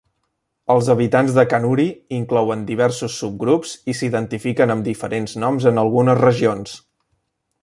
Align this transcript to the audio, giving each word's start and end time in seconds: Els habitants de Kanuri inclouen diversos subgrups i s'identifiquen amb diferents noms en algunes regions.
Els 0.75 0.87
habitants 0.93 1.35
de 1.35 1.43
Kanuri 1.51 1.85
inclouen 2.21 2.65
diversos 2.71 3.19
subgrups 3.25 3.77
i 3.93 3.97
s'identifiquen 4.01 4.77
amb 4.77 4.91
diferents 4.91 5.41
noms 5.45 5.73
en 5.75 5.83
algunes 5.87 6.23
regions. 6.27 6.79